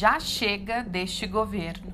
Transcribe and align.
Já 0.00 0.20
chega 0.20 0.84
deste 0.84 1.26
governo. 1.26 1.92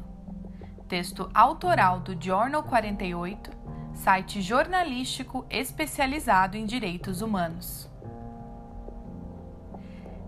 Texto 0.86 1.30
autoral 1.32 2.00
do 2.00 2.14
Journal 2.22 2.62
48, 2.62 3.50
site 3.94 4.42
jornalístico 4.42 5.46
especializado 5.48 6.54
em 6.54 6.66
direitos 6.66 7.22
humanos. 7.22 7.90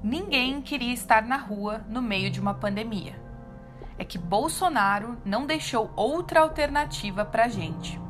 Ninguém 0.03 0.63
queria 0.63 0.95
estar 0.95 1.23
na 1.27 1.37
rua 1.37 1.85
no 1.87 2.01
meio 2.01 2.31
de 2.31 2.41
uma 2.41 2.55
pandemia. 2.55 3.21
É 3.99 4.07
que 4.07 4.17
Bolsonaro 4.17 5.19
não 5.23 5.45
deixou 5.45 5.93
outra 5.95 6.41
alternativa 6.41 7.27
para 7.27 7.45
a 7.45 7.49
gente. 7.49 8.01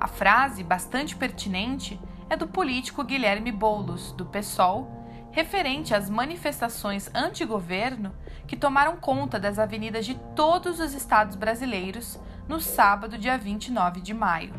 A 0.00 0.08
frase, 0.08 0.64
bastante 0.64 1.14
pertinente, 1.14 2.00
é 2.30 2.34
do 2.34 2.48
político 2.48 3.04
Guilherme 3.04 3.52
Boulos, 3.52 4.12
do 4.12 4.24
PSOL, 4.24 4.96
referente 5.36 5.94
às 5.94 6.08
manifestações 6.08 7.10
anti-governo 7.14 8.10
que 8.46 8.56
tomaram 8.56 8.96
conta 8.96 9.38
das 9.38 9.58
avenidas 9.58 10.06
de 10.06 10.14
todos 10.34 10.80
os 10.80 10.94
estados 10.94 11.36
brasileiros 11.36 12.18
no 12.48 12.58
sábado, 12.58 13.18
dia 13.18 13.36
29 13.36 14.00
de 14.00 14.14
maio. 14.14 14.54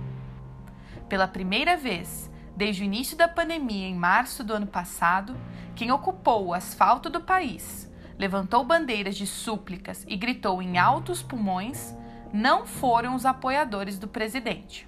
Pela 1.09 1.27
primeira 1.27 1.75
vez 1.75 2.29
desde 2.55 2.83
o 2.83 2.85
início 2.85 3.17
da 3.17 3.27
pandemia, 3.27 3.87
em 3.87 3.95
março 3.95 4.43
do 4.43 4.53
ano 4.53 4.67
passado, 4.67 5.35
quem 5.75 5.91
ocupou 5.91 6.45
o 6.45 6.53
asfalto 6.53 7.09
do 7.09 7.21
país, 7.21 7.91
levantou 8.15 8.63
bandeiras 8.63 9.15
de 9.15 9.25
súplicas 9.25 10.05
e 10.07 10.15
gritou 10.15 10.61
em 10.61 10.77
altos 10.77 11.23
pulmões 11.23 11.95
não 12.31 12.67
foram 12.67 13.15
os 13.15 13.25
apoiadores 13.25 13.97
do 13.97 14.07
presidente. 14.07 14.87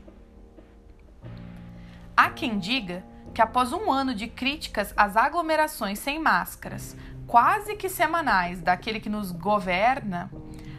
Há 2.16 2.30
quem 2.30 2.60
diga 2.60 3.04
que, 3.34 3.42
após 3.42 3.72
um 3.72 3.92
ano 3.92 4.14
de 4.14 4.28
críticas 4.28 4.94
às 4.96 5.16
aglomerações 5.16 6.00
sem 6.00 6.20
máscaras, 6.20 6.96
quase 7.28 7.76
que 7.76 7.90
semanais 7.90 8.62
daquele 8.62 9.00
que 9.00 9.10
nos 9.10 9.32
governa, 9.32 10.32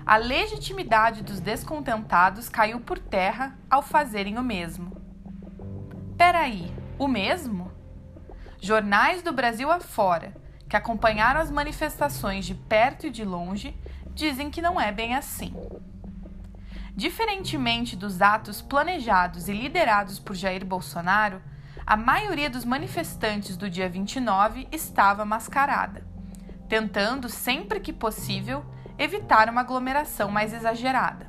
a 0.05 0.17
legitimidade 0.17 1.23
dos 1.23 1.39
descontentados 1.41 2.49
caiu 2.49 2.81
por 2.81 2.99
terra 2.99 3.57
ao 3.71 3.83
fazerem 3.83 4.39
o 4.39 4.43
mesmo. 4.43 4.97
Peraí, 6.17 6.75
o 6.99 7.07
mesmo? 7.07 7.71
Jornais 8.61 9.23
do 9.23 9.33
Brasil 9.33 9.71
afora, 9.71 10.35
que 10.69 10.77
acompanharam 10.77 11.41
as 11.41 11.51
manifestações 11.51 12.45
de 12.45 12.55
perto 12.55 13.07
e 13.07 13.11
de 13.11 13.25
longe, 13.25 13.77
dizem 14.15 14.51
que 14.51 14.61
não 14.61 14.81
é 14.81 14.93
bem 14.93 15.15
assim. 15.15 15.55
Diferentemente 16.95 17.97
dos 17.97 18.21
atos 18.21 18.61
planejados 18.61 19.49
e 19.49 19.53
liderados 19.53 20.19
por 20.19 20.35
Jair 20.35 20.65
Bolsonaro, 20.65 21.41
a 21.91 21.97
maioria 21.97 22.49
dos 22.49 22.65
manifestantes 22.65 23.57
do 23.57 23.69
dia 23.69 23.89
29 23.89 24.69
estava 24.71 25.25
mascarada, 25.25 26.07
tentando, 26.69 27.29
sempre 27.29 27.81
que 27.81 27.93
possível, 27.93 28.65
evitar 28.97 29.49
uma 29.49 29.63
aglomeração 29.63 30.31
mais 30.31 30.53
exagerada. 30.53 31.29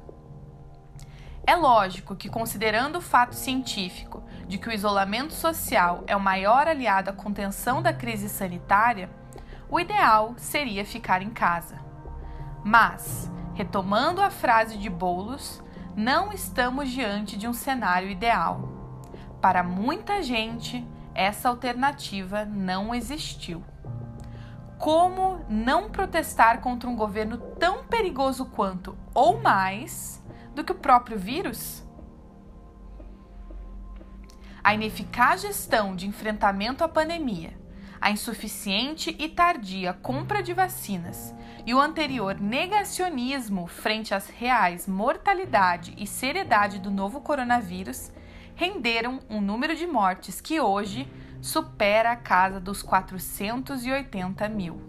É 1.48 1.56
lógico 1.56 2.16
que, 2.16 2.30
considerando 2.30 2.98
o 3.00 3.02
fato 3.02 3.34
científico 3.34 4.24
de 4.48 4.60
que 4.60 4.70
o 4.70 4.72
isolamento 4.72 5.34
social 5.34 6.04
é 6.06 6.16
o 6.16 6.22
maior 6.22 6.68
aliado 6.68 7.10
à 7.10 7.14
contenção 7.14 7.82
da 7.82 7.92
crise 7.92 8.30
sanitária, 8.30 9.10
o 9.68 9.80
ideal 9.80 10.36
seria 10.38 10.86
ficar 10.86 11.24
em 11.24 11.32
casa. 11.32 11.80
Mas, 12.64 13.32
Retomando 13.56 14.22
a 14.22 14.30
frase 14.30 14.78
de 14.78 14.90
Bolos, 14.90 15.60
não 15.96 16.32
estamos 16.32 16.90
diante 16.90 17.36
de 17.36 17.48
um 17.48 17.54
cenário 17.54 18.10
ideal. 18.10 18.81
Para 19.42 19.64
muita 19.64 20.22
gente, 20.22 20.88
essa 21.16 21.50
alternativa 21.50 22.46
não 22.46 22.94
existiu. 22.94 23.64
Como 24.78 25.44
não 25.50 25.90
protestar 25.90 26.62
contra 26.62 26.88
um 26.88 26.96
governo 26.96 27.38
tão 27.38 27.84
perigoso 27.86 28.46
quanto, 28.46 28.96
ou 29.16 29.42
mais, 29.42 30.24
do 30.54 30.64
que 30.64 30.72
o 30.72 30.76
próprio 30.76 31.18
vírus? 31.18 31.84
A 34.64 34.76
ineficaz 34.76 35.42
gestão 35.42 35.96
de 35.96 36.08
enfrentamento 36.08 36.84
à 36.84 36.88
pandemia, 36.88 37.60
a 38.00 38.12
insuficiente 38.12 39.16
e 39.18 39.28
tardia 39.28 39.92
compra 39.92 40.44
de 40.44 40.54
vacinas 40.54 41.34
e 41.66 41.74
o 41.74 41.80
anterior 41.80 42.40
negacionismo 42.40 43.66
frente 43.66 44.14
às 44.14 44.28
reais 44.28 44.88
mortalidade 44.88 45.96
e 45.98 46.06
seriedade 46.06 46.80
do 46.80 46.92
novo 46.92 47.22
coronavírus 47.22 48.12
renderam 48.62 49.22
um 49.28 49.42
número 49.42 49.76
de 49.76 49.88
mortes 49.88 50.40
que 50.40 50.62
hoje 50.62 51.12
supera 51.42 52.12
a 52.12 52.16
casa 52.16 52.60
dos 52.60 52.84
480 52.84 54.48
mil. 54.50 54.80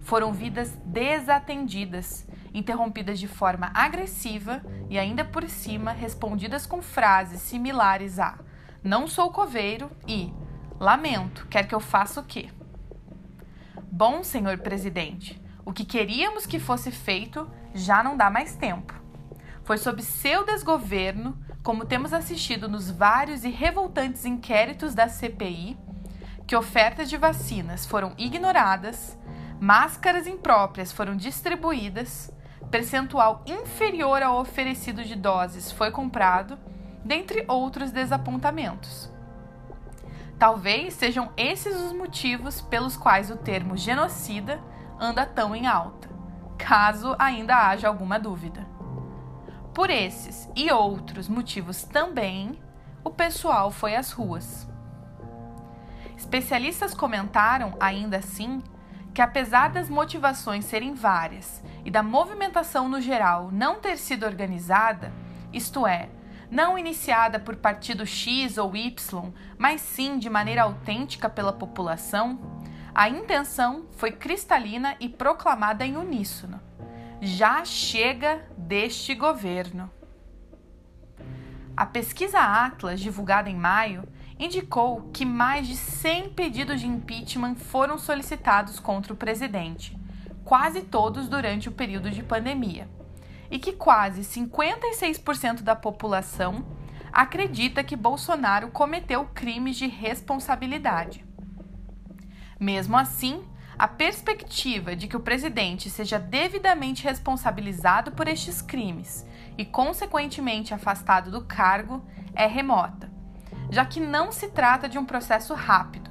Foram 0.00 0.32
vidas 0.32 0.76
desatendidas, 0.84 2.26
interrompidas 2.52 3.20
de 3.20 3.28
forma 3.28 3.70
agressiva 3.72 4.64
e 4.90 4.98
ainda 4.98 5.24
por 5.24 5.48
cima 5.48 5.92
respondidas 5.92 6.66
com 6.66 6.82
frases 6.82 7.40
similares 7.40 8.18
a 8.18 8.36
não 8.82 9.06
sou 9.06 9.30
coveiro 9.30 9.88
e 10.04 10.32
Lamento, 10.80 11.46
quer 11.46 11.68
que 11.68 11.74
eu 11.74 11.80
faça 11.80 12.20
o 12.20 12.24
quê? 12.24 12.50
Bom, 13.92 14.24
senhor 14.24 14.58
presidente, 14.58 15.40
o 15.64 15.72
que 15.72 15.84
queríamos 15.84 16.46
que 16.46 16.58
fosse 16.58 16.90
feito 16.90 17.48
já 17.72 18.02
não 18.02 18.16
dá 18.16 18.28
mais 18.28 18.56
tempo. 18.56 18.92
Foi 19.62 19.78
sob 19.78 20.02
seu 20.02 20.44
desgoverno, 20.44 21.38
como 21.66 21.84
temos 21.84 22.12
assistido 22.12 22.68
nos 22.68 22.92
vários 22.92 23.42
e 23.42 23.48
revoltantes 23.48 24.24
inquéritos 24.24 24.94
da 24.94 25.08
CPI, 25.08 25.76
que 26.46 26.54
ofertas 26.54 27.10
de 27.10 27.16
vacinas 27.16 27.84
foram 27.84 28.12
ignoradas, 28.16 29.18
máscaras 29.58 30.28
impróprias 30.28 30.92
foram 30.92 31.16
distribuídas, 31.16 32.32
percentual 32.70 33.42
inferior 33.44 34.22
ao 34.22 34.38
oferecido 34.38 35.02
de 35.02 35.16
doses 35.16 35.72
foi 35.72 35.90
comprado, 35.90 36.56
dentre 37.04 37.44
outros 37.48 37.90
desapontamentos. 37.90 39.10
Talvez 40.38 40.94
sejam 40.94 41.32
esses 41.36 41.74
os 41.74 41.92
motivos 41.92 42.60
pelos 42.60 42.96
quais 42.96 43.28
o 43.28 43.36
termo 43.36 43.76
genocida 43.76 44.60
anda 45.00 45.26
tão 45.26 45.52
em 45.52 45.66
alta, 45.66 46.08
caso 46.56 47.16
ainda 47.18 47.56
haja 47.56 47.88
alguma 47.88 48.20
dúvida. 48.20 48.75
Por 49.76 49.90
esses 49.90 50.48
e 50.56 50.72
outros 50.72 51.28
motivos 51.28 51.82
também, 51.82 52.58
o 53.04 53.10
pessoal 53.10 53.70
foi 53.70 53.94
às 53.94 54.10
ruas. 54.10 54.66
Especialistas 56.16 56.94
comentaram, 56.94 57.76
ainda 57.78 58.16
assim, 58.16 58.62
que 59.12 59.20
apesar 59.20 59.68
das 59.68 59.90
motivações 59.90 60.64
serem 60.64 60.94
várias 60.94 61.62
e 61.84 61.90
da 61.90 62.02
movimentação 62.02 62.88
no 62.88 63.02
geral 63.02 63.50
não 63.52 63.78
ter 63.78 63.98
sido 63.98 64.24
organizada, 64.24 65.12
isto 65.52 65.86
é, 65.86 66.08
não 66.50 66.78
iniciada 66.78 67.38
por 67.38 67.56
partido 67.56 68.06
X 68.06 68.56
ou 68.56 68.74
Y, 68.74 69.30
mas 69.58 69.82
sim 69.82 70.18
de 70.18 70.30
maneira 70.30 70.62
autêntica 70.62 71.28
pela 71.28 71.52
população, 71.52 72.62
a 72.94 73.10
intenção 73.10 73.84
foi 73.98 74.10
cristalina 74.10 74.96
e 74.98 75.06
proclamada 75.06 75.84
em 75.84 75.98
uníssono: 75.98 76.62
já 77.20 77.64
chega 77.64 78.46
deste 78.56 79.14
governo. 79.14 79.90
A 81.76 81.84
pesquisa 81.84 82.38
Atlas, 82.38 83.00
divulgada 83.00 83.50
em 83.50 83.56
maio, 83.56 84.06
indicou 84.38 85.10
que 85.12 85.24
mais 85.24 85.66
de 85.66 85.76
100 85.76 86.30
pedidos 86.30 86.80
de 86.80 86.86
impeachment 86.86 87.56
foram 87.56 87.98
solicitados 87.98 88.78
contra 88.78 89.12
o 89.12 89.16
presidente, 89.16 89.98
quase 90.44 90.82
todos 90.82 91.28
durante 91.28 91.68
o 91.68 91.72
período 91.72 92.10
de 92.10 92.22
pandemia 92.22 92.88
e 93.50 93.58
que 93.58 93.72
quase 93.72 94.22
56% 94.22 95.62
da 95.62 95.76
população 95.76 96.64
acredita 97.12 97.84
que 97.84 97.96
Bolsonaro 97.96 98.70
cometeu 98.70 99.24
crimes 99.26 99.76
de 99.76 99.86
responsabilidade. 99.86 101.24
Mesmo 102.58 102.96
assim, 102.96 103.44
a 103.78 103.86
perspectiva 103.86 104.96
de 104.96 105.06
que 105.06 105.16
o 105.16 105.20
presidente 105.20 105.90
seja 105.90 106.18
devidamente 106.18 107.04
responsabilizado 107.04 108.12
por 108.12 108.26
estes 108.26 108.62
crimes 108.62 109.26
e, 109.58 109.64
consequentemente, 109.64 110.72
afastado 110.72 111.30
do 111.30 111.44
cargo 111.44 112.02
é 112.34 112.46
remota, 112.46 113.10
já 113.70 113.84
que 113.84 114.00
não 114.00 114.32
se 114.32 114.48
trata 114.48 114.88
de 114.88 114.98
um 114.98 115.04
processo 115.04 115.52
rápido 115.52 116.10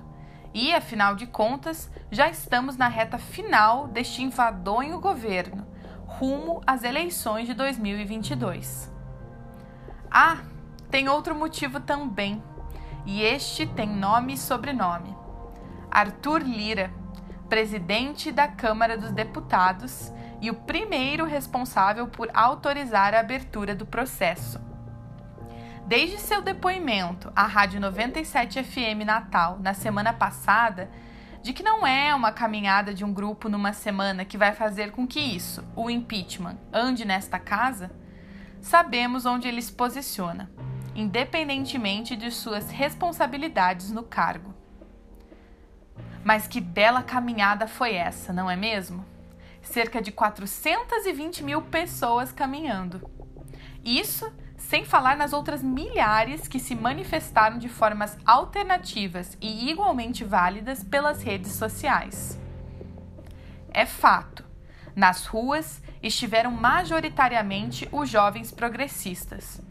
e, 0.53 0.73
afinal 0.73 1.15
de 1.15 1.27
contas, 1.27 1.89
já 2.12 2.29
estamos 2.29 2.77
na 2.77 2.88
reta 2.88 3.17
final 3.17 3.88
deste 3.88 4.21
invadonho 4.21 5.00
governo 5.00 5.67
rumo 6.06 6.62
às 6.65 6.83
eleições 6.83 7.47
de 7.47 7.53
2022. 7.53 8.91
Ah, 10.09 10.38
tem 10.89 11.09
outro 11.09 11.35
motivo 11.35 11.79
também, 11.79 12.41
e 13.06 13.21
este 13.21 13.65
tem 13.65 13.89
nome 13.89 14.33
e 14.33 14.38
sobrenome: 14.38 15.15
Arthur 15.91 16.41
Lira, 16.41 16.89
presidente 17.50 18.31
da 18.31 18.47
Câmara 18.47 18.97
dos 18.97 19.12
Deputados 19.12 20.12
e 20.42 20.50
o 20.50 20.53
primeiro 20.53 21.25
responsável 21.25 22.07
por 22.07 22.30
autorizar 22.33 23.13
a 23.13 23.19
abertura 23.19 23.75
do 23.75 23.86
processo. 23.86 24.59
Desde 25.88 26.19
seu 26.19 26.42
depoimento 26.42 27.31
à 27.36 27.45
Rádio 27.45 27.80
97 27.80 28.63
FM 28.63 29.06
Natal 29.06 29.59
na 29.62 29.74
semana 29.74 30.12
passada, 30.12 30.89
de 31.44 31.53
que 31.53 31.62
não 31.62 31.86
é 31.86 32.13
uma 32.15 32.31
caminhada 32.31 32.92
de 32.92 33.06
um 33.06 33.13
grupo 33.13 33.48
numa 33.48 33.71
semana 33.71 34.25
que 34.25 34.36
vai 34.36 34.51
fazer 34.51 34.91
com 34.91 35.06
que 35.06 35.19
isso, 35.19 35.63
o 35.75 35.91
impeachment, 35.91 36.57
ande 36.74 37.06
nesta 37.06 37.38
casa, 37.38 37.91
sabemos 38.59 39.27
onde 39.27 39.48
ele 39.48 39.62
se 39.62 39.71
posiciona, 39.71 40.50
independentemente 40.95 42.15
de 42.15 42.31
suas 42.31 42.71
responsabilidades 42.71 43.91
no 43.91 44.01
cargo. 44.01 44.55
Mas 46.25 46.48
que 46.48 46.60
bela 46.60 47.04
caminhada 47.04 47.68
foi 47.68 47.94
essa, 47.94 48.33
não 48.33 48.50
é 48.50 48.56
mesmo? 48.56 49.06
Cerca 49.62 50.01
de 50.01 50.12
420 50.12 51.44
mil 51.44 51.62
pessoas 51.62 52.31
caminhando. 52.31 53.07
Isso 53.83 54.33
sem 54.57 54.83
falar 54.83 55.16
nas 55.16 55.33
outras 55.33 55.62
milhares 55.62 56.48
que 56.48 56.60
se 56.60 56.74
manifestaram 56.74 57.60
de 57.60 57.69
formas 57.69 58.18
alternativas 58.25 59.38
e 59.39 59.69
igualmente 59.69 60.24
válidas 60.24 60.83
pelas 60.83 61.22
redes 61.22 61.51
sociais. 61.51 62.39
É 63.69 63.86
fato, 63.86 64.44
nas 64.95 65.27
ruas 65.27 65.80
estiveram 66.01 66.50
majoritariamente 66.50 67.88
os 67.92 68.10
jovens 68.10 68.51
progressistas, 68.51 69.62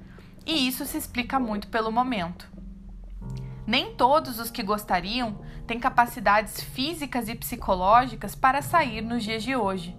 e 0.47 0.69
isso 0.69 0.87
se 0.87 0.99
explica 0.99 1.41
muito 1.41 1.67
pelo 1.67 1.91
momento. 1.91 2.49
Nem 3.67 3.97
todos 3.97 4.39
os 4.39 4.51
que 4.51 4.63
gostariam 4.63 5.41
têm 5.67 5.79
capacidades 5.79 6.61
físicas 6.61 7.29
e 7.29 7.35
psicológicas 7.35 8.35
para 8.35 8.63
sair 8.63 9.01
nos 9.01 9.25
dias 9.25 9.43
de 9.43 9.57
hoje. 9.57 9.97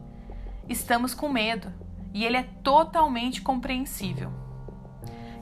Estamos 0.67 1.13
com 1.13 1.29
medo, 1.29 1.71
e 2.13 2.23
ele 2.23 2.37
é 2.37 2.43
totalmente 2.63 3.41
compreensível. 3.41 4.31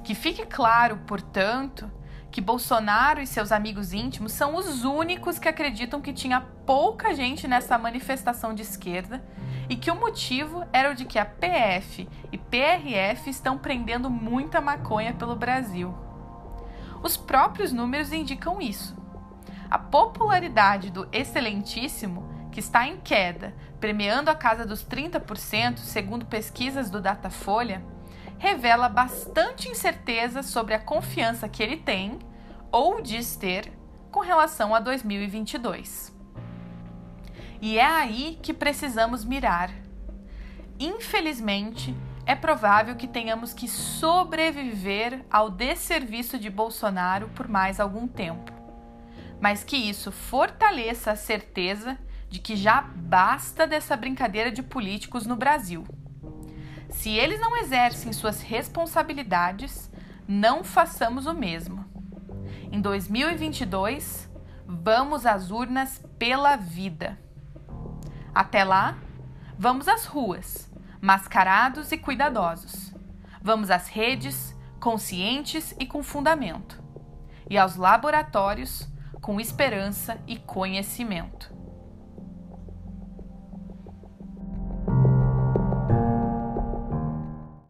Que 0.04 0.16
fique 0.16 0.46
claro, 0.46 0.98
portanto, 1.06 1.90
que 2.31 2.42
Bolsonaro 2.42 3.22
e 3.22 3.28
seus 3.28 3.52
amigos 3.52 3.94
íntimos 3.94 4.31
são 4.31 4.56
os 4.56 4.84
únicos 4.84 5.38
que 5.38 5.48
acreditam 5.48 6.02
que 6.02 6.12
tinha 6.12 6.42
pouca 6.66 7.14
gente 7.14 7.48
nessa 7.48 7.78
manifestação 7.78 8.56
de 8.56 8.64
esquerda 8.64 9.24
e 9.70 9.75
que 9.75 9.92
o 9.92 9.96
motivo 9.96 10.66
era 10.74 10.92
o 10.92 10.96
de 10.96 11.06
que 11.06 11.20
a 11.20 11.25
PF 11.25 12.10
e 12.31 12.38
PRF 12.40 13.30
estão 13.30 13.58
prendendo 13.58 14.10
muita 14.10 14.60
maconha 14.60 15.14
pelo 15.14 15.36
Brasil. 15.36 15.94
Os 17.04 17.16
próprios 17.16 17.72
números 17.72 18.12
indicam 18.12 18.60
isso. 18.60 19.02
A 19.74 19.80
popularidade 19.80 20.92
do 20.92 21.10
Excelentíssimo, 21.12 22.30
que 22.52 22.60
está 22.60 22.88
em 22.88 22.98
queda, 22.98 23.56
premiando 23.80 24.30
a 24.30 24.36
casa 24.36 24.68
dos 24.68 24.86
30%, 24.86 25.80
segundo 25.80 26.28
pesquisas 26.28 26.92
do 26.92 27.02
Datafolha, 27.02 27.84
revela 28.38 28.88
bastante 28.88 29.68
incerteza 29.68 30.44
sobre 30.44 30.75
a 30.75 30.80
confiança 30.80 31.50
que 31.50 31.64
ele 31.64 31.78
tem 31.78 32.20
ou 32.72 33.02
diz 33.02 33.36
ter 33.36 33.74
com 34.12 34.20
relação 34.20 34.75
a 34.75 34.80
2022. 34.80 36.16
E 37.60 37.80
é 37.80 37.84
aí 37.84 38.38
que 38.44 38.54
precisamos 38.54 39.25
mirar. 39.25 39.72
Infelizmente, 40.80 41.98
é 42.28 42.36
provável 42.36 42.96
que 42.96 43.08
tenhamos 43.08 43.54
que 43.54 43.68
sobreviver 43.68 45.25
ao 45.31 45.50
desserviço 45.50 46.38
de 46.38 46.52
Bolsonaro 46.52 47.28
por 47.30 47.48
mais 47.48 47.80
algum 47.80 48.08
tempo, 48.08 48.52
mas 49.44 49.62
que 49.62 49.75
isso 49.75 50.10
fortaleça 50.10 51.12
a 51.12 51.18
certeza 51.18 51.98
de 52.30 52.40
que 52.40 52.56
já 52.56 52.80
basta 52.80 53.68
dessa 53.68 53.98
brincadeira 53.98 54.50
de 54.50 54.63
políticos 54.63 55.28
no 55.28 55.36
Brasil. 55.36 55.84
Se 56.90 57.10
eles 57.10 57.42
não 57.42 57.57
exercem 57.57 58.13
suas 58.13 58.42
responsabilidades, 58.42 59.92
não 60.25 60.63
façamos 60.63 61.25
o 61.25 61.34
mesmo. 61.34 61.84
Em 62.72 62.80
2022, 62.80 64.31
vamos 64.66 65.25
às 65.25 65.51
urnas 65.51 66.01
pela 66.18 66.56
vida. 66.56 67.19
Até 68.34 68.63
lá, 68.63 68.98
vamos 69.60 69.89
às 69.89 70.06
ruas, 70.06 70.72
mascarados 71.01 71.92
e 71.92 71.98
cuidadosos. 71.98 72.96
Vamos 73.42 73.69
às 73.69 73.89
redes, 73.89 74.57
conscientes 74.80 75.75
e 75.78 75.86
com 75.86 76.01
fundamento. 76.01 76.81
E 77.50 77.57
aos 77.57 77.75
laboratórios, 77.75 78.93
com 79.24 79.40
esperança 79.40 80.20
e 80.28 80.36
conhecimento. 80.38 81.52